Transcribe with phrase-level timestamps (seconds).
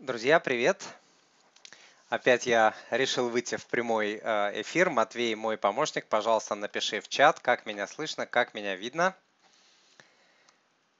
[0.00, 0.80] Друзья, привет!
[2.08, 4.90] Опять я решил выйти в прямой э, эфир.
[4.90, 9.16] Матвей, мой помощник, пожалуйста, напиши в чат, как меня слышно, как меня видно.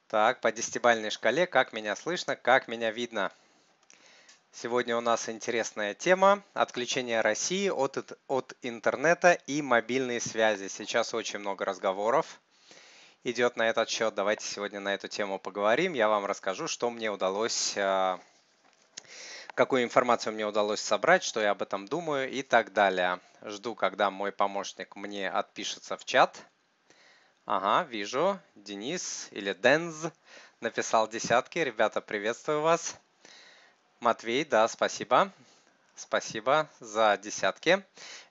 [0.08, 3.30] Так, по десятибальной шкале, как меня слышно, как меня видно.
[4.50, 10.66] Сегодня у нас интересная тема– отключение России от, от интернета и мобильной связи.
[10.66, 12.40] Сейчас очень много разговоров
[13.22, 14.16] идет на этот счет.
[14.16, 15.92] Давайте сегодня на эту тему поговорим.
[15.92, 18.18] Я вам расскажу, что мне удалось э,
[19.54, 23.20] какую информацию мне удалось собрать, что я об этом думаю и так далее.
[23.42, 26.44] Жду, когда мой помощник мне отпишется в чат.
[27.44, 28.38] Ага, вижу.
[28.54, 30.12] Денис или Денз
[30.60, 31.58] написал десятки.
[31.58, 32.96] Ребята, приветствую вас.
[34.00, 35.32] Матвей, да, спасибо.
[35.96, 37.84] Спасибо за десятки.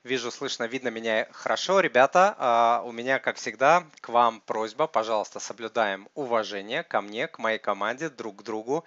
[0.05, 1.81] Вижу, слышно, видно меня хорошо.
[1.81, 4.87] Ребята, а, у меня, как всегда, к вам просьба.
[4.87, 8.85] Пожалуйста, соблюдаем уважение ко мне, к моей команде, друг к другу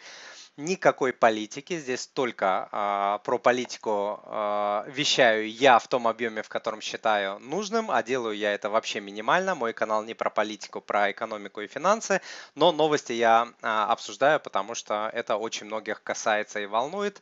[0.65, 1.79] никакой политики.
[1.79, 7.91] Здесь только э, про политику э, вещаю я в том объеме, в котором считаю нужным,
[7.91, 9.55] а делаю я это вообще минимально.
[9.55, 12.21] Мой канал не про политику, про экономику и финансы,
[12.55, 17.21] но новости я э, обсуждаю, потому что это очень многих касается и волнует.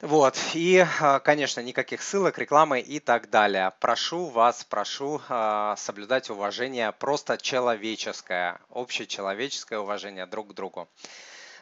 [0.00, 0.86] Вот, и,
[1.24, 3.74] конечно, никаких ссылок, рекламы и так далее.
[3.80, 5.20] Прошу вас, прошу
[5.76, 10.88] соблюдать уважение просто человеческое, общечеловеческое уважение друг к другу.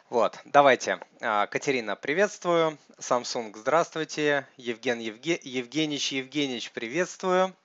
[0.09, 0.99] Вот, давайте.
[1.21, 2.79] А, Катерина, приветствую.
[2.97, 4.47] Samsung, здравствуйте.
[4.57, 5.39] Евген Евге...
[5.43, 7.55] Евгеньевич Евгеньевич, приветствую.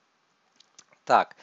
[1.07, 1.37] Так,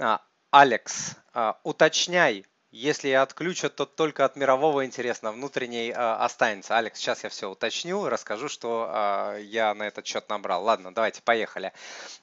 [0.00, 0.20] а,
[0.50, 6.76] Алекс, а, уточняй, если отключат, то только от мирового интересно, внутренней э, останется.
[6.78, 10.64] Алекс, сейчас я все уточню, расскажу, что э, я на этот счет набрал.
[10.64, 11.74] Ладно, давайте, поехали.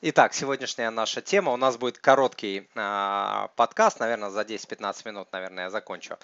[0.01, 1.51] Итак, сегодняшняя наша тема.
[1.51, 6.17] У нас будет короткий э, подкаст, наверное, за 10-15 минут, наверное, я закончу.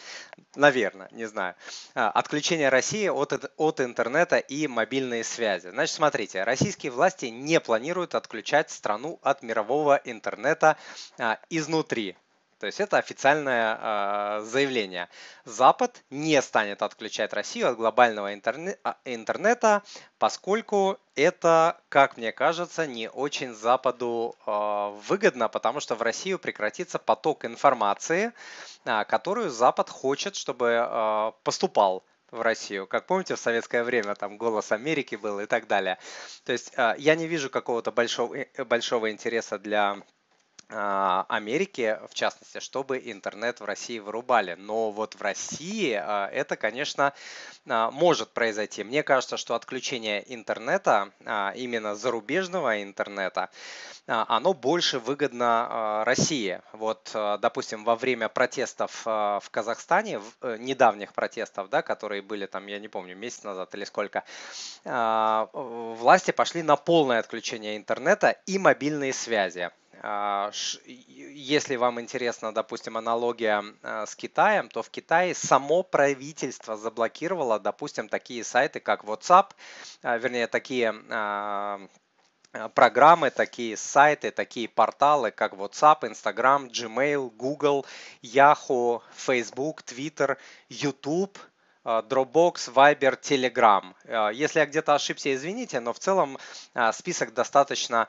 [0.55, 1.53] Наверное, не знаю.
[1.93, 5.69] Отключение России от, от интернета и мобильной связи.
[5.69, 10.77] Значит, смотрите, российские власти не планируют отключать страну от мирового интернета
[11.19, 12.15] э, изнутри.
[12.59, 15.09] То есть это официальное э, заявление.
[15.43, 19.83] Запад не станет отключать Россию от глобального интерне а, интернета,
[20.17, 26.97] поскольку это, как мне кажется, не очень Западу э, выгодно, потому что в Россию прекратится
[26.97, 28.31] поток информации,
[28.85, 32.87] э, которую Запад хочет, чтобы э, поступал в Россию.
[32.87, 35.97] Как помните, в советское время там «Голос Америки» был и так далее.
[36.43, 39.97] То есть я не вижу какого-то большого, э, большого интереса для
[40.67, 44.55] Америки, в частности, чтобы интернет в России вырубали.
[44.57, 47.13] Но вот в России а, это, конечно,
[47.67, 48.83] а, может произойти.
[48.83, 51.11] Мне кажется, что отключение интернета,
[51.55, 53.49] именно зарубежного интернета,
[54.07, 56.61] оно больше выгодно России.
[56.73, 62.79] Вот, допустим, во время протестов в Казахстане, э, недавних протестов, да, которые были там, я
[62.79, 64.23] не помню, месяц назад или сколько,
[64.83, 69.71] власти пошли на полное отключение интернета и мобильные связи.
[70.01, 70.51] А,
[70.85, 78.09] если вам интересна, допустим, аналогия а, с Китаем, то в Китае само правительство заблокировало, допустим,
[78.09, 79.51] такие сайты, как WhatsApp,
[80.03, 80.93] а, вернее, такие
[82.73, 87.85] программы, такие сайты, такие порталы, как WhatsApp, Instagram, Gmail, Google,
[88.23, 90.37] Yahoo, Facebook, Twitter,
[90.69, 91.37] YouTube–
[91.85, 93.93] Dropbox, Viber, Telegram.
[94.05, 96.37] А, если я где-то ошибся, извините, но в целом
[96.73, 98.07] а, список достаточно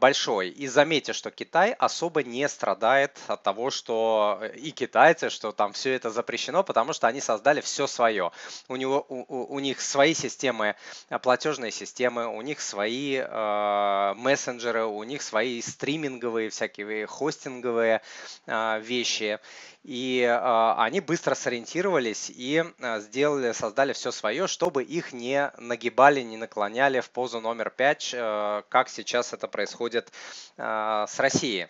[0.00, 0.48] большой.
[0.48, 5.94] И заметьте, что Китай особо не страдает от того, что и китайцы, что там все
[5.94, 8.32] это запрещено, потому что они создали все свое.
[8.68, 10.76] У, него, у, у них свои системы,
[11.22, 18.02] платежные системы, у них свои э, мессенджеры, у них свои стриминговые, всякие хостинговые
[18.46, 19.38] э, вещи.
[19.84, 26.22] И э, они быстро сориентировались и э, сделали, создали все свое, чтобы их не нагибали,
[26.22, 30.10] не наклоняли в позу номер 5, э, как сейчас это происходит
[30.56, 31.66] э, с Россией.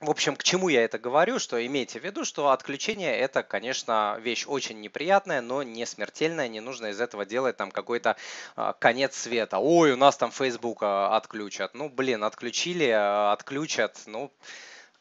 [0.00, 4.16] В общем, к чему я это говорю, что имейте в виду, что отключение это, конечно,
[4.18, 8.16] вещь очень неприятная, но не смертельная, не нужно из этого делать там какой-то
[8.56, 9.58] э, конец света.
[9.58, 11.74] Ой, у нас там Facebook отключат.
[11.74, 14.32] Ну, блин, отключили, отключат, ну,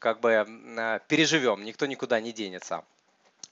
[0.01, 2.83] как бы э, переживем, никто никуда не денется.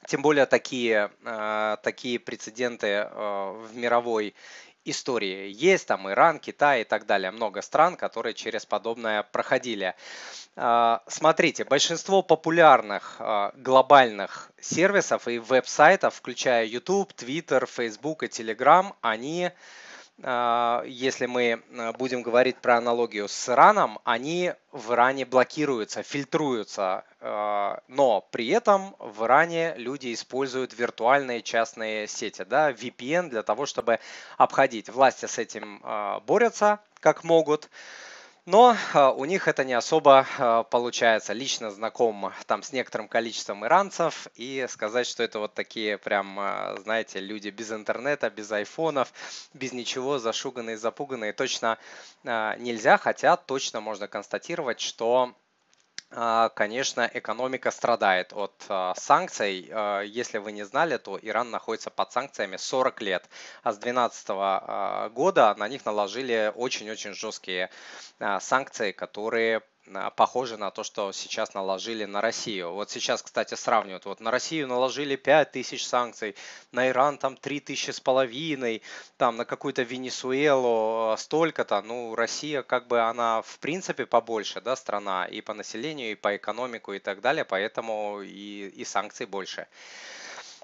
[0.08, 4.34] Тем более такие, э, такие прецеденты э, в мировой
[4.84, 9.94] истории есть, там Иран, Китай и так далее, много стран, которые через подобное проходили.
[10.56, 13.22] Смотрите, большинство популярных
[13.56, 19.54] глобальных сервисов и веб-сайтов, включая YouTube, Twitter, Facebook и Telegram, они а,
[20.22, 27.82] если мы а, будем говорить про аналогию с Ираном, они в Иране блокируются, фильтруются, а,
[27.88, 34.00] но при этом в Иране люди используют виртуальные частные сети, да, VPN для того, чтобы
[34.38, 34.90] обходить.
[34.90, 35.82] Власти с этим
[36.26, 37.70] борются как могут.
[38.52, 41.34] Но а, у них это не особо а, получается.
[41.34, 46.76] Лично знаком там с некоторым количеством иранцев и сказать, что это вот такие прям, а,
[46.82, 49.14] знаете, люди без интернета, без айфонов,
[49.54, 51.78] без ничего, зашуганные, запуганные, точно
[52.24, 55.36] нельзя, хотя точно можно констатировать, что
[56.56, 59.70] конечно, экономика страдает от а, санкций.
[59.72, 63.30] А, если вы не знали, то Иран находится под санкциями 40 лет,
[63.64, 67.70] а с 2012 года на них наложили очень-очень жесткие
[68.40, 69.62] санкции, которые
[70.16, 72.74] похоже на то, что сейчас наложили на Россию.
[72.74, 74.06] Вот сейчас, кстати, сравнивают.
[74.06, 76.36] Вот на Россию наложили 5 тысяч санкций,
[76.72, 78.82] на Иран там 3 тысячи с половиной,
[79.18, 81.82] там на какую-то Венесуэлу столько-то.
[81.82, 86.36] Ну, Россия как бы она в принципе побольше, да, страна и по населению, и по
[86.36, 89.68] экономику и так далее, поэтому и, и санкций больше.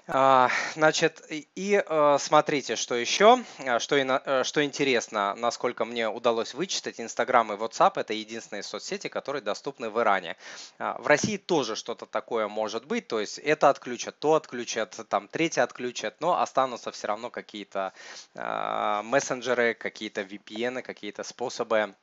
[0.08, 6.54] А, значит, и э, смотрите, что еще, а, что, э, что интересно, насколько мне удалось
[6.54, 10.36] вычитать, Инстаграм и WhatsApp это единственные соцсети, которые доступны в Иране.
[10.78, 15.26] А, в России тоже что-то такое может быть, то есть это отключат, то отключат, там
[15.26, 17.92] третье отключат, но останутся все равно какие-то
[18.34, 21.94] мессенджеры, какие-то VPN, какие-то способы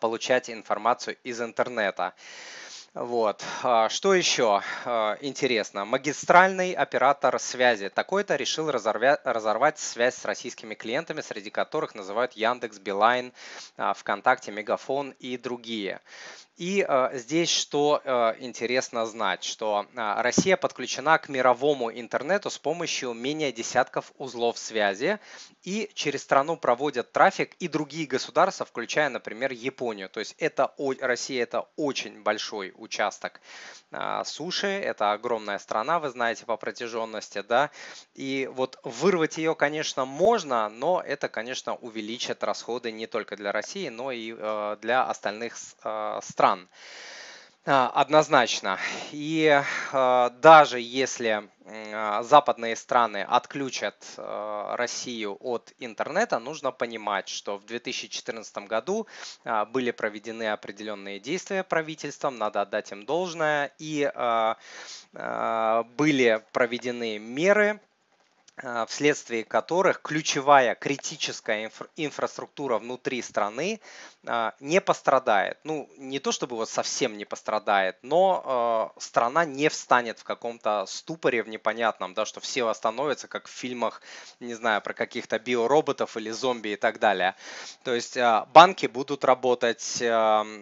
[0.00, 2.14] получать информацию из интернета.
[2.94, 3.44] Вот.
[3.64, 5.84] А, что еще а, интересно?
[5.84, 13.32] Магистральный оператор связи такой-то решил разорвать связь с российскими клиентами, среди которых называют Яндекс, Билайн,
[13.76, 16.00] а, ВКонтакте, Мегафон и другие.
[16.56, 22.58] И э, здесь что э, интересно знать, что э, Россия подключена к мировому интернету с
[22.58, 25.18] помощью менее десятков узлов связи,
[25.64, 30.08] и через страну проводят трафик и другие государства, включая, например, Японию.
[30.08, 33.40] То есть это Россия это очень большой участок
[34.24, 37.70] суши, это огромная страна, вы знаете, по протяженности, да,
[38.14, 43.88] и вот вырвать ее, конечно, можно, но это, конечно, увеличит расходы не только для России,
[43.88, 44.32] но и
[44.80, 46.68] для остальных стран стран.
[47.66, 48.78] А, однозначно.
[49.12, 49.62] И
[49.92, 58.58] а, даже если а, западные страны отключат Россию от интернета, нужно понимать, что в 2014
[58.68, 59.06] году
[59.72, 64.10] были проведены определенные действия правительством, надо отдать им должное, и
[65.96, 67.80] были проведены меры
[68.86, 73.80] вследствие которых ключевая критическая инфра инфраструктура внутри страны
[74.26, 75.58] а, не пострадает.
[75.64, 80.86] Ну, не то чтобы вот совсем не пострадает, но э, страна не встанет в каком-то
[80.86, 84.00] ступоре в непонятном, да, что все остановятся, как в фильмах,
[84.40, 87.34] не знаю, про каких-то биороботов или зомби и так далее.
[87.82, 90.06] То есть э, банки будут работать, э,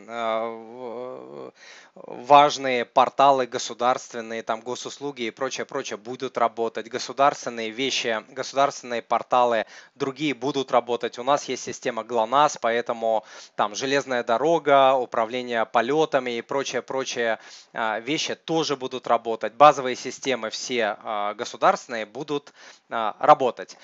[0.08, 1.50] э,
[1.94, 10.34] важные порталы государственные, там госуслуги и прочее, прочее будут работать, государственные вещи, государственные порталы, другие
[10.34, 11.18] будут работать.
[11.18, 13.24] У нас есть система ГЛОНАСС, поэтому
[13.56, 17.38] там железная дорога, управление полетами и прочее
[17.72, 19.54] а, вещи тоже будут работать.
[19.54, 22.52] Базовые системы все а, государственные будут
[22.88, 23.76] а, работать.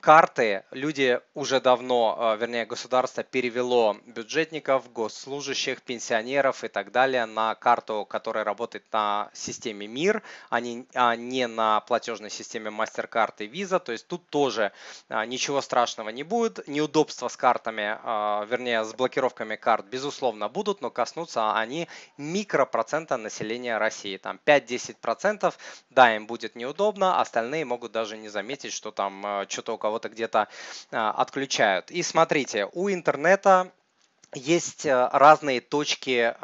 [0.00, 8.06] Карты люди уже давно, вернее, государство перевело бюджетников, госслужащих, пенсионеров и так далее на карту,
[8.08, 13.80] которая работает на системе МИР, а не на платежной системе MasterCard и Visa.
[13.80, 14.72] То есть тут тоже
[15.08, 16.66] а, ничего страшного не будет.
[16.68, 23.78] Неудобства с картами, а, вернее с блокировками карт, безусловно, будут, но коснутся они микропроцента населения
[23.78, 24.16] России.
[24.16, 25.54] Там 5-10%,
[25.90, 30.08] да, им будет неудобно, остальные могут даже не заметить, что там а, что-то у кого-то
[30.08, 30.48] где-то
[30.90, 31.90] отключают.
[31.90, 33.72] И смотрите, у интернета
[34.34, 36.34] есть разные точки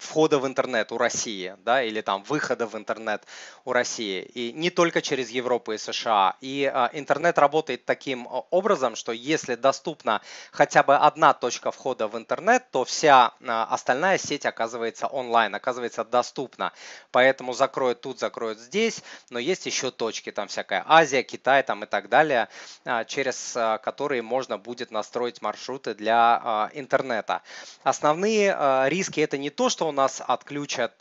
[0.00, 3.22] входа в интернет у России, да, или там выхода в интернет
[3.64, 6.36] у России, и не только через Европу и США.
[6.40, 12.16] И а, интернет работает таким образом, что если доступна хотя бы одна точка входа в
[12.16, 16.72] интернет, то вся а, остальная сеть оказывается онлайн, оказывается доступна.
[17.12, 21.86] Поэтому закроют тут, закроют здесь, но есть еще точки, там всякая Азия, Китай там и
[21.86, 22.48] так далее,
[22.84, 27.42] а, через а, которые можно будет настроить маршруты для а, интернета.
[27.82, 30.94] Основные а, риски это не не то, что у нас отключат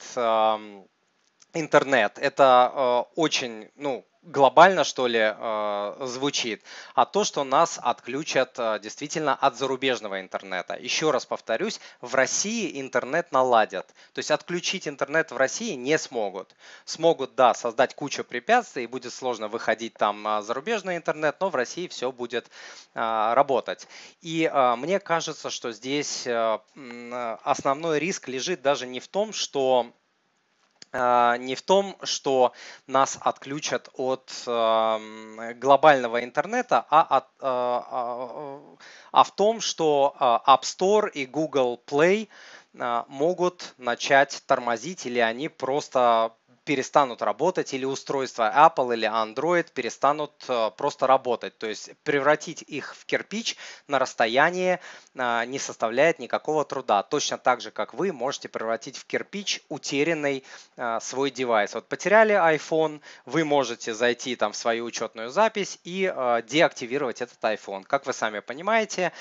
[1.53, 2.17] интернет.
[2.17, 8.79] Это э, очень, ну, глобально, что ли, э, звучит, а то, что нас отключат э,
[8.79, 10.75] действительно от зарубежного интернета.
[10.75, 13.87] Еще раз повторюсь, в России интернет наладят.
[14.13, 16.53] То есть отключить интернет в России не смогут.
[16.85, 21.55] Смогут, да, создать кучу препятствий, и будет сложно выходить там на зарубежный интернет, но в
[21.55, 22.49] России все будет
[22.93, 23.87] э, работать.
[24.21, 26.27] И мне кажется, что здесь
[26.75, 29.93] основной риск лежит даже не в том, что
[30.91, 32.53] не в том, что
[32.87, 38.77] нас отключат от глобального интернета, а, от, а, а,
[39.11, 42.27] а в том, что App Store и Google Play
[42.73, 46.33] могут начать тормозить или они просто
[46.69, 51.57] перестанут работать, или устройства Apple или Android перестанут э, просто работать.
[51.57, 53.57] То есть превратить их в кирпич
[53.87, 54.79] на расстоянии
[55.15, 57.01] э, не составляет никакого труда.
[57.01, 60.43] Точно так же, как вы можете превратить в кирпич утерянный
[60.77, 61.73] э, свой девайс.
[61.73, 66.13] Вот потеряли iPhone, вы можете зайти там в свою учетную запись и
[66.47, 67.83] деактивировать этот iPhone.
[67.83, 69.11] Как вы сами понимаете,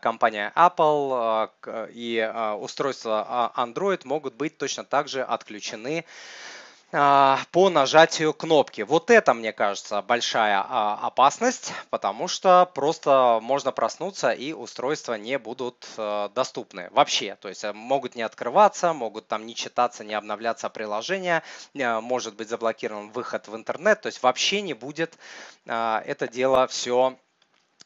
[0.00, 1.50] компания Apple
[1.92, 6.63] и устройства Android могут быть точно так же отключены а,
[6.94, 8.82] по нажатию кнопки.
[8.82, 15.36] Вот это, мне кажется, большая а, опасность, потому что просто можно проснуться и устройства не
[15.40, 17.36] будут э, доступны вообще.
[17.40, 21.42] То есть э, могут не открываться, могут там не читаться, не обновляться приложения,
[21.74, 25.18] э, может быть заблокирован выход в интернет, то есть вообще не будет
[25.66, 27.16] это дело все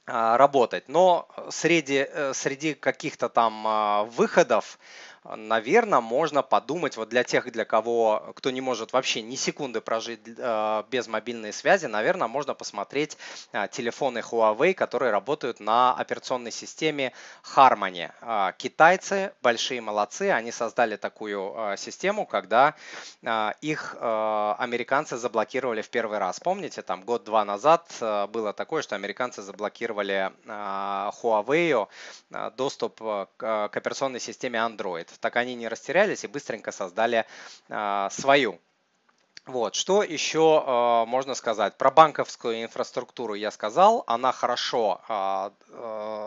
[0.04, 0.88] работать.
[0.88, 4.78] Но среди, среди каких-то там выходов,
[5.36, 10.20] наверное, можно подумать, вот для тех, для кого, кто не может вообще ни секунды прожить
[10.26, 13.16] э, без мобильной связи, наверное, можно посмотреть
[13.52, 17.12] э, телефоны Huawei, которые работают на операционной системе
[17.54, 18.10] Harmony.
[18.20, 22.74] Э, китайцы большие молодцы, они создали такую систему, когда
[23.60, 26.40] их американцы заблокировали в первый раз.
[26.40, 31.88] Помните, там год-два назад было такое, что американцы заблокировали Huawei
[32.56, 33.00] доступ
[33.36, 37.26] к операционной системе Android так они не растерялись и быстренько создали
[37.68, 38.60] а, свою.
[39.48, 41.78] Вот, что еще э, можно сказать?
[41.78, 45.50] Про банковскую инфраструктуру я сказал, она хорошо э,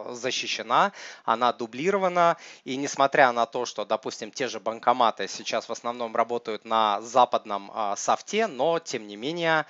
[0.09, 0.91] защищена,
[1.23, 6.65] она дублирована, и несмотря на то, что, допустим, те же банкоматы сейчас в основном работают
[6.65, 9.67] на западном э, софте, но тем не менее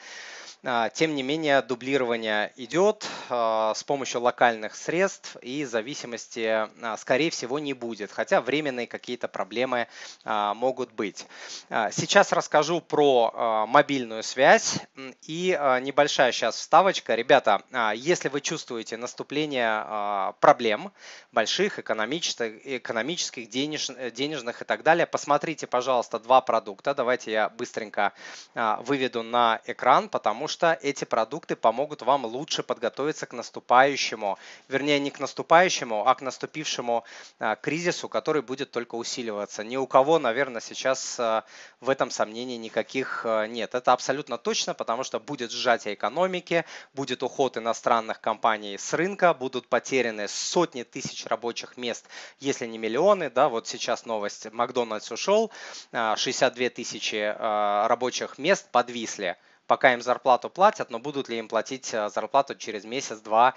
[0.93, 7.57] тем не менее, дублирование идет а, с помощью локальных средств и зависимости, а, скорее всего,
[7.57, 9.87] не будет, хотя временные какие-то проблемы
[10.23, 11.25] могут быть.
[11.69, 14.79] Сейчас расскажу про мобильную связь
[15.25, 17.15] и небольшая сейчас вставочка.
[17.15, 17.61] Ребята,
[17.95, 20.91] если вы чувствуете наступление проблем,
[21.31, 26.93] больших экономических, экономических денеж, денежных и так далее, посмотрите, пожалуйста, два продукта.
[26.93, 28.13] Давайте я быстренько
[28.53, 30.50] выведу на экран, потому что
[30.81, 37.03] эти продукты помогут вам лучше подготовиться к наступающему, вернее не к наступающему, а к наступившему
[37.39, 39.63] а, кризису, который будет только усиливаться.
[39.63, 41.43] Ни у кого, наверное, сейчас а,
[41.79, 43.75] в этом сомнений никаких а, нет.
[43.75, 49.67] Это абсолютно точно, потому что будет сжатие экономики, будет уход иностранных компаний с рынка, будут
[49.67, 52.05] потеряны сотни тысяч рабочих мест,
[52.39, 53.29] если не миллионы.
[53.29, 55.51] Да, вот сейчас новость, Макдональдс ушел,
[55.91, 59.37] 62 тысячи рабочих мест подвисли
[59.71, 63.53] пока им зарплату платят, но будут ли им платить э, зарплату через месяц, два,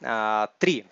[0.00, 0.86] э, три.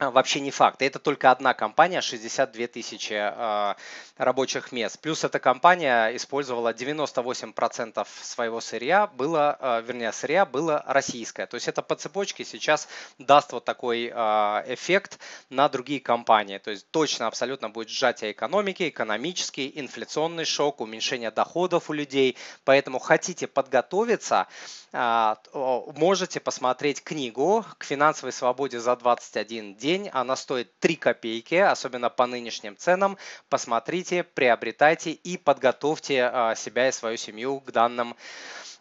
[0.00, 0.80] А, вообще не факт.
[0.80, 3.74] Это только одна компания, 62 тысячи э,
[4.16, 4.98] рабочих мест.
[4.98, 11.44] Плюс эта компания использовала 98% своего сырья, было, э, вернее, сырья было российское.
[11.44, 12.88] То есть это по цепочке сейчас
[13.18, 15.18] даст вот такой эффект
[15.50, 16.56] на другие компании.
[16.56, 22.38] То есть точно абсолютно будет сжатие экономики, экономический, инфляционный шок, уменьшение доходов у людей.
[22.64, 24.46] Поэтому хотите подготовиться,
[24.92, 30.08] можете посмотреть книгу «К финансовой свободе за 21 день» день.
[30.12, 33.16] Она стоит 3 копейки, особенно по нынешним ценам.
[33.48, 38.14] Посмотрите, приобретайте и подготовьте а, себя и свою семью к данным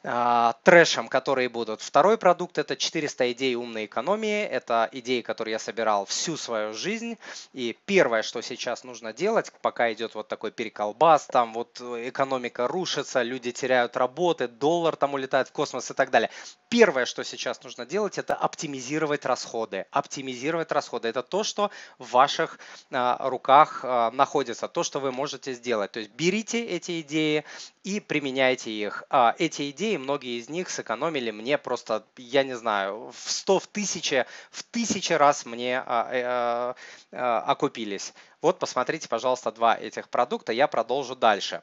[0.02, 1.82] трэшем, которые будут.
[1.82, 4.44] Второй продукт это 400 идей умной экономии.
[4.44, 7.18] Это идеи, которые я собирал всю свою жизнь.
[7.54, 13.22] И первое, что сейчас нужно делать, пока идет вот такой переколбас, там вот экономика рушится,
[13.22, 16.30] люди теряют работы, доллар там улетает в космос и так далее.
[16.70, 19.86] Первое, что сейчас нужно делать, это оптимизировать расходы.
[19.92, 21.08] Оптимизировать расходы.
[21.08, 22.60] Это то, что в ваших
[22.92, 25.92] а, руках а, находится, то, что вы можете сделать.
[25.92, 27.44] То есть берите эти идеи
[27.84, 29.04] и применяйте их.
[29.40, 33.66] Эти идеи людей, многие из них сэкономили мне просто, я не знаю, в 100, в
[33.66, 36.76] 1000, в тысячи раз мне а, э, а,
[37.12, 38.14] а, окупились.
[38.42, 41.62] Вот посмотрите, пожалуйста, два этих продукта, я продолжу дальше.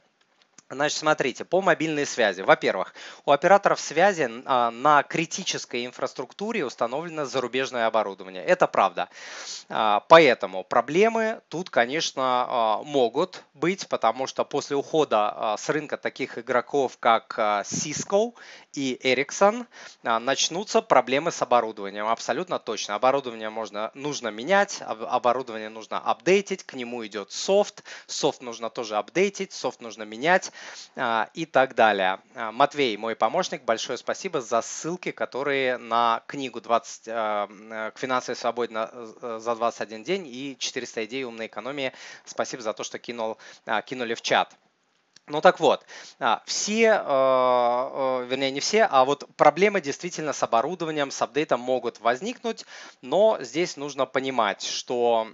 [0.69, 2.41] Значит, смотрите, по мобильной связи.
[2.41, 2.93] Во-первых,
[3.25, 8.45] у операторов связи а, на критической инфраструктуре установлено зарубежное оборудование.
[8.45, 9.09] Это правда.
[9.69, 16.37] А, поэтому проблемы тут, конечно, а, могут быть, потому что после ухода с рынка таких
[16.37, 18.35] игроков, как Cisco
[18.75, 19.67] и Ericsson,
[20.03, 22.07] начнутся проблемы с оборудованием.
[22.09, 22.97] Абсолютно точно.
[22.97, 27.83] Оборудование можно, нужно менять, оборудование нужно апдейтить, к нему идет софт.
[28.07, 30.53] Софт нужно тоже апдейтить, софт нужно менять.
[30.99, 32.21] А, и так далее.
[32.35, 38.37] А, Матвей, мой помощник, большое спасибо за ссылки, которые на книгу 20, а, к финансовой
[38.37, 41.93] свободе э, за 21 день и 400 идей умной экономии.
[42.25, 43.37] Спасибо за то, что кинул,
[43.85, 44.55] кинули в чат.
[45.29, 45.85] Ну так вот,
[46.45, 47.03] все,
[48.29, 52.65] вернее не все, а вот проблемы действительно с оборудованием, с апдейтом могут возникнуть,
[53.03, 55.27] но здесь нужно понимать, что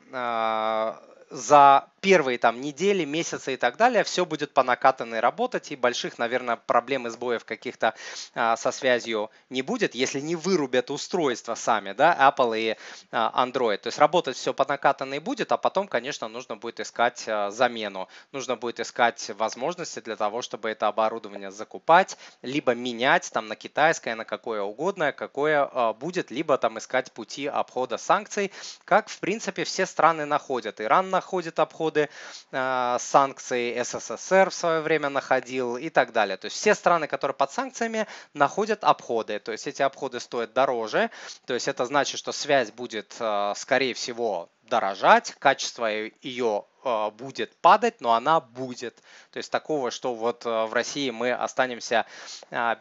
[1.32, 6.18] за первые там недели, месяцы и так далее все будет по накатанной работать и больших,
[6.18, 7.94] наверное, проблем и сбоев каких-то
[8.34, 12.76] а, со связью не будет, если не вырубят устройства сами, да, Apple и
[13.12, 13.78] а, Android.
[13.78, 18.08] То есть работать все по накатанной будет, а потом, конечно, нужно будет искать а, замену.
[18.32, 24.16] Нужно будет искать возможности для того, чтобы это оборудование закупать, либо менять там на китайское,
[24.16, 28.50] на какое угодно, какое а, будет, либо там искать пути обхода санкций,
[28.84, 30.80] как, в принципе, все страны находят.
[30.80, 32.08] Иран находит находит обходы
[32.50, 36.36] э, санкций, СССР в свое время находил и так далее.
[36.36, 39.38] То есть все страны, которые под санкциями, находят обходы.
[39.38, 41.10] То есть эти обходы стоят дороже.
[41.46, 47.54] То есть это значит, что связь будет, э, скорее всего, дорожать, качество ее э, будет
[47.60, 48.96] падать, но она будет.
[49.30, 52.04] То есть такого, что вот в России мы останемся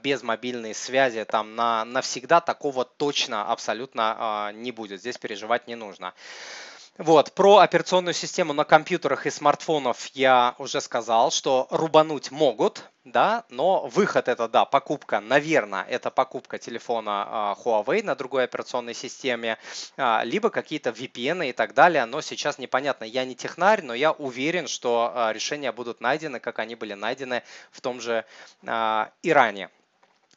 [0.03, 5.00] без мобильной связи там на, навсегда, такого точно абсолютно не будет.
[5.00, 6.13] Здесь переживать не нужно.
[6.98, 13.45] Вот, про операционную систему на компьютерах и смартфонов я уже сказал, что рубануть могут, да,
[13.50, 19.57] но выход это, да, покупка, наверное, это покупка телефона а, Huawei на другой операционной системе,
[19.95, 24.12] а, либо какие-то VPN и так далее, но сейчас непонятно, я не технарь, но я
[24.12, 28.25] уверен, что а, решения будут найдены, как они были найдены в том же
[28.62, 29.69] Иране.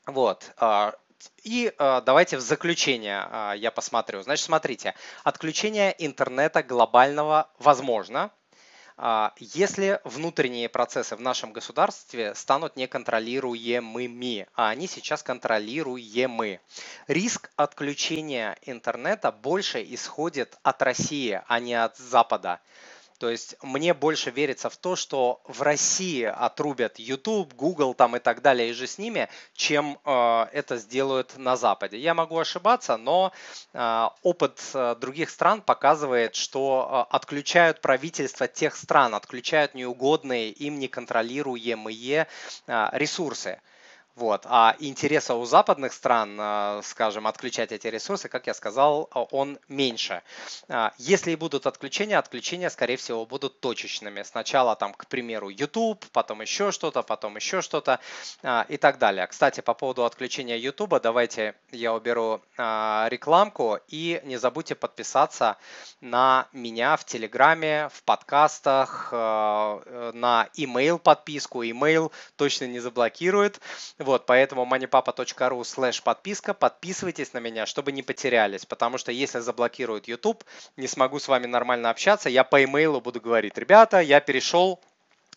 [0.06, 0.52] Вот.
[1.42, 4.22] И э, давайте в заключение э, я посмотрю.
[4.22, 8.30] Значит, смотрите, отключение интернета глобального возможно,
[8.96, 16.60] э, если внутренние процессы в нашем государстве станут неконтролируемыми, а они сейчас контролируемы.
[17.06, 22.60] Риск отключения интернета больше исходит от России, а не от Запада.
[23.24, 28.18] То есть мне больше верится в то, что в России отрубят YouTube, Google там и
[28.18, 31.98] так далее, и же с ними, чем э, это сделают на Западе.
[31.98, 33.32] Я могу ошибаться, но
[33.72, 40.78] э, опыт э, других стран показывает, что э, отключают правительства тех стран, отключают неугодные им
[40.78, 42.26] неконтролируемые
[42.66, 43.58] э, ресурсы.
[44.16, 44.46] Вот.
[44.48, 50.22] А интереса у западных стран, а, скажем, отключать эти ресурсы, как я сказал, он меньше.
[50.68, 54.22] А, если и будут отключения, отключения, скорее всего, будут точечными.
[54.22, 57.98] Сначала, там, к примеру, YouTube, потом еще что-то, потом еще что-то
[58.44, 59.26] а, и так далее.
[59.26, 65.56] Кстати, по поводу отключения YouTube, давайте я уберу рекламку и не забудьте подписаться
[66.00, 71.64] на меня в Телеграме, в подкастах, на email подписку.
[71.64, 73.60] Email точно не заблокирует.
[74.04, 80.08] Вот, поэтому moneypapa.ru slash подписка, подписывайтесь на меня, чтобы не потерялись, потому что если заблокируют
[80.08, 80.44] YouTube,
[80.76, 84.78] не смогу с вами нормально общаться, я по имейлу буду говорить, ребята, я перешел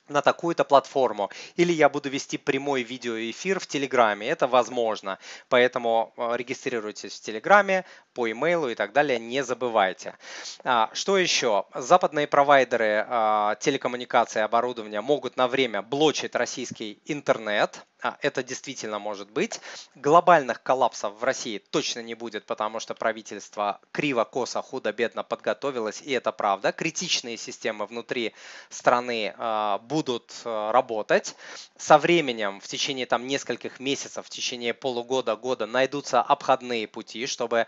[0.09, 1.29] на такую-то платформу.
[1.55, 4.27] Или я буду вести прямой видеоэфир в Телеграме.
[4.27, 5.19] Это возможно.
[5.49, 9.19] Поэтому э, регистрируйтесь в Телеграме, по имейлу и так далее.
[9.19, 10.15] Не забывайте.
[10.63, 11.65] А, что еще?
[11.73, 17.85] Западные провайдеры а, телекоммуникации и оборудования могут на время блочить российский интернет.
[18.01, 19.59] А, это действительно может быть.
[19.95, 26.11] Глобальных коллапсов в России точно не будет, потому что правительство криво, косо, худо-бедно подготовилось, и
[26.11, 26.71] это правда.
[26.71, 28.33] Критичные системы внутри
[28.69, 29.33] страны
[29.81, 31.35] будут будут э, работать.
[31.77, 37.67] Со временем, в течение там нескольких месяцев, в течение полугода, года найдутся обходные пути, чтобы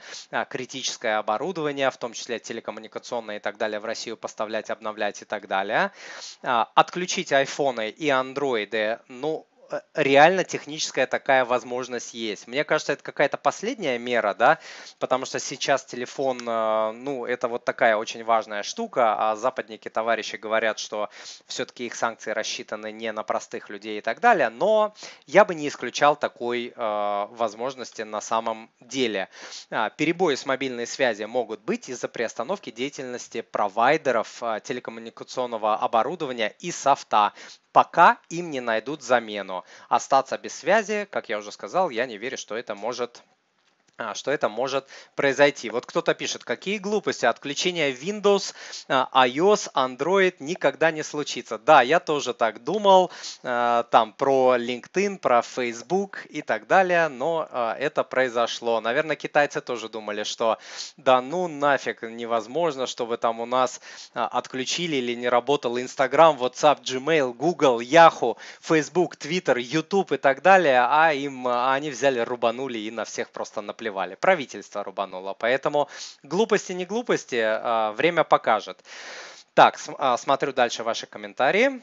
[0.49, 5.47] критическое оборудование, в том числе телекоммуникационное и так далее, в Россию поставлять, обновлять и так
[5.47, 5.91] далее.
[6.43, 9.45] А, отключить айфоны и андроиды, ну,
[9.93, 12.47] реально техническая такая возможность есть.
[12.47, 14.59] Мне кажется, это какая-то последняя мера, да,
[14.99, 20.35] потому что сейчас телефон, э, ну, это вот такая очень важная штука, а западники, товарищи
[20.35, 21.09] говорят, что
[21.47, 24.93] все-таки их санкции рассчитаны не на простых людей и так далее, но
[25.25, 29.29] я бы не исключал такой э, возможности на самом деле.
[29.69, 37.33] А, перебои с мобильной связи могут быть из-за приостановки деятельности провайдеров телекоммуникационного оборудования и софта,
[37.71, 39.58] пока им не найдут замену.
[39.87, 43.23] Остаться без связи, как я уже сказал, я не верю, что это может
[44.13, 45.69] что это может произойти.
[45.69, 48.53] Вот кто-то пишет, какие глупости, отключение Windows,
[48.87, 51.57] а, iOS, Android никогда не случится.
[51.57, 53.11] Да, я тоже так думал,
[53.43, 58.79] а, там про LinkedIn, про Facebook и так далее, но это произошло.
[58.81, 60.57] Наверное, китайцы тоже думали, что
[60.97, 63.81] да ну нафиг невозможно, чтобы там у нас
[64.13, 70.81] отключили или не работал Instagram, WhatsApp, Gmail, Google, Yahoo, Facebook, Twitter, YouTube и так далее,
[70.87, 75.33] а им они взяли, рубанули и на всех просто наплевали наплевали, правительство рубануло.
[75.33, 75.87] Поэтому
[76.23, 78.83] глупости не глупости, а, время покажет.
[79.53, 81.81] Так, а, смотрю дальше ваши комментарии.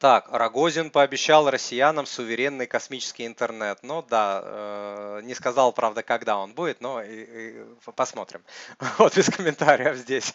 [0.00, 3.80] Так, Рогозин пообещал россиянам суверенный космический интернет.
[3.82, 7.64] Ну да, э, не сказал, правда, когда он будет, но и, и
[7.94, 8.42] посмотрим.
[8.98, 10.34] Вот без комментариев здесь.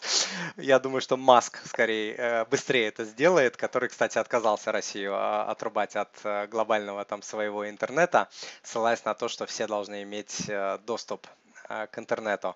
[0.56, 5.96] Я думаю, что Маск скорее э, быстрее это сделает, который, кстати, отказался Россию э, отрубать
[5.96, 8.30] от э, глобального там своего интернета,
[8.62, 10.48] ссылаясь на то, что все должны иметь
[10.86, 11.26] доступ
[11.68, 12.56] к интернету.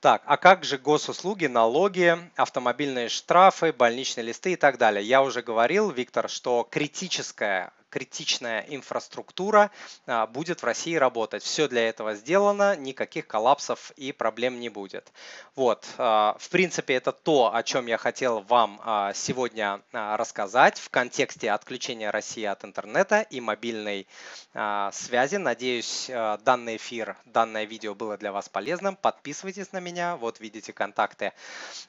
[0.00, 5.02] Так, а как же госуслуги, налоги, автомобильные штрафы, больничные листы и так далее?
[5.02, 9.70] Я уже говорил, Виктор, что критическая критичная инфраструктура
[10.06, 11.44] а, будет в России работать.
[11.44, 15.12] Все для этого сделано, никаких коллапсов и проблем не будет.
[15.54, 20.90] Вот, а, в принципе, это то, о чем я хотел вам а, сегодня рассказать в
[20.90, 24.08] контексте отключения России от интернета и мобильной
[24.92, 25.36] связи.
[25.36, 26.08] Надеюсь,
[26.44, 28.94] данный эфир, данное видео было для вас полезным.
[28.94, 31.32] Подписывайтесь на меня, вот видите контакты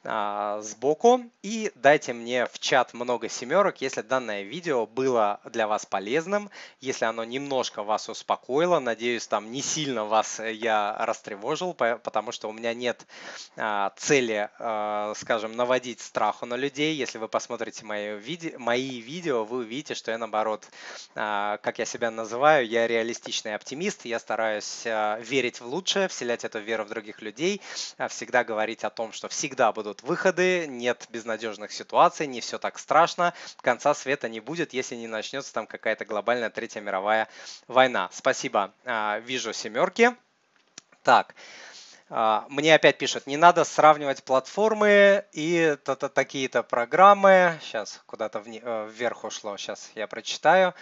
[0.03, 1.21] сбоку.
[1.43, 6.49] И дайте мне в чат много семерок, если данное видео было для вас полезным полезным.
[6.81, 12.49] Если оно немножко вас успокоило, надеюсь, там не сильно вас э, я растревожил, потому что
[12.49, 13.07] у меня нет
[13.55, 16.93] а, цели, а, скажем, наводить страху на людей.
[16.95, 20.67] Если вы посмотрите мои, виде мои видео, вы увидите, что я наоборот,
[21.15, 26.59] а, как я себя называю, я реалистичный оптимист, я стараюсь верить в лучшее, вселять эту
[26.59, 27.61] веру в других людей,
[28.09, 33.33] всегда говорить о том, что всегда будут выходы, нет безнадежных ситуаций, не все так страшно,
[33.61, 37.27] конца света не будет, если не начнется там как какая-то глобальная Третья мировая
[37.67, 38.09] война.
[38.11, 38.73] Спасибо.
[38.85, 40.15] А, вижу семерки.
[41.03, 41.35] Так.
[42.09, 47.59] А, мне опять пишут, не надо сравнивать платформы и такие-то программы.
[47.61, 50.73] Сейчас куда-то э, вверх ушло, сейчас я прочитаю.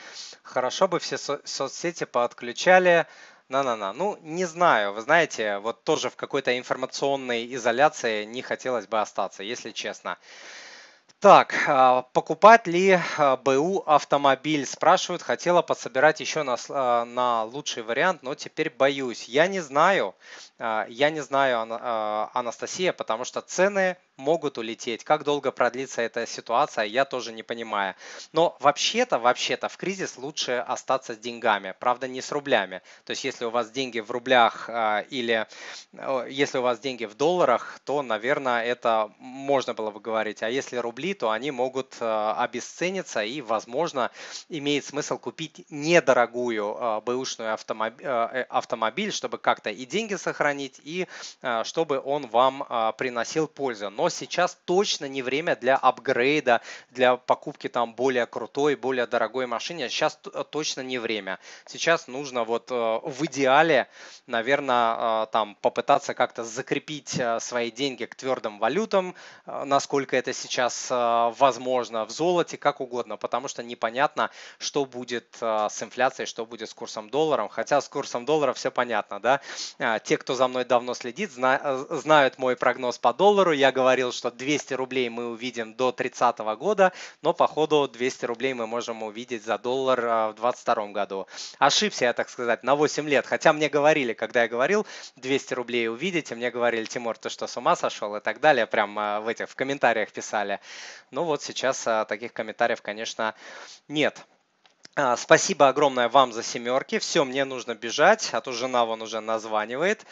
[0.42, 3.06] Хорошо бы все со соцсети подключали.
[3.50, 3.92] На-на-на.
[3.92, 4.94] Ну, не знаю.
[4.94, 10.18] Вы знаете, вот тоже в какой-то информационной изоляции не хотелось бы остаться, если честно.
[11.24, 14.66] Так, а, покупать ли а, БУ автомобиль?
[14.66, 19.24] Спрашивают, хотела подсобирать еще на, а, на лучший вариант, но теперь боюсь.
[19.30, 20.16] Я не знаю,
[20.60, 21.62] я не знаю,
[22.34, 25.04] Анастасия, потому что цены могут улететь.
[25.04, 27.96] Как долго продлится эта ситуация, я тоже не понимаю.
[28.32, 31.74] Но вообще-то, вообще-то в кризис лучше остаться с деньгами.
[31.80, 32.82] Правда, не с рублями.
[33.06, 35.48] То есть, если у вас деньги в рублях а, или
[36.30, 40.44] если у вас деньги в долларах, то, наверное, это можно было бы говорить.
[40.44, 44.12] А если рубли, то они могут а, обесцениться и, возможно,
[44.50, 51.08] имеет смысл купить недорогую а, бэушную автомобиль, э, автомобиль, чтобы как-то и деньги сохранить, и
[51.64, 52.66] чтобы он вам
[52.98, 53.90] приносил пользу.
[53.90, 56.60] Но но сейчас точно не время для апгрейда,
[56.92, 59.88] для покупки там более крутой, более дорогой машины.
[59.88, 60.20] Сейчас
[60.52, 61.40] точно не время.
[61.68, 63.88] Сейчас нужно вот э, в идеале,
[64.28, 70.90] наверное, э, там попытаться как-то закрепить э, свои деньги к твердым валютам, насколько это сейчас
[70.90, 76.74] возможно, в золоте, как угодно, потому что непонятно, что будет с инфляцией, что будет с
[76.74, 77.48] курсом доллара.
[77.48, 79.42] Хотя с курсом доллара все понятно, да.
[80.04, 83.52] Те, кто за мной давно следит, знают мой прогноз по доллару.
[83.52, 88.26] Я говорю говорил, что 200 рублей мы увидим до 30 года, но по ходу 200
[88.26, 91.28] рублей мы можем увидеть за доллар а, в 2022 году.
[91.60, 95.90] Ошибся я, так сказать, на 8 лет, хотя мне говорили, когда я говорил 200 рублей
[95.90, 99.28] увидите, мне говорили, Тимур, ты что, с ума сошел и так далее, прям а, в
[99.28, 100.60] этих в комментариях писали.
[101.12, 103.36] Ну вот сейчас а, таких комментариев, конечно,
[103.88, 104.26] нет.
[105.18, 107.00] Спасибо огромное вам за семерки.
[107.00, 110.06] Все, мне нужно бежать, а то жена вон уже названивает.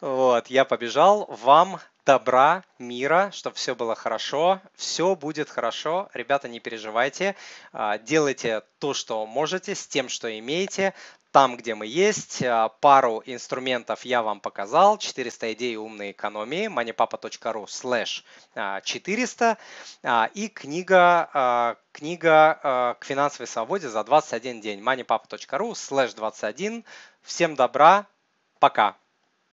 [0.00, 1.26] Вот, я побежал.
[1.42, 4.60] Вам добра, мира, чтобы все было хорошо.
[4.74, 6.10] Все будет хорошо.
[6.12, 7.36] Ребята, не переживайте.
[7.72, 10.92] А, делайте то, что можете, с тем, что имеете
[11.30, 12.42] там, где мы есть.
[12.42, 14.98] А, пару инструментов я вам показал.
[14.98, 16.66] 400 идей умной экономии.
[16.66, 18.24] moneypapa.ru slash
[18.82, 19.56] 400.
[20.34, 24.80] И книга, книга к финансовой свободе за 21 день.
[24.80, 26.84] moneypapa.ru slash 21.
[27.22, 28.06] Всем добра.
[28.58, 28.96] Пока.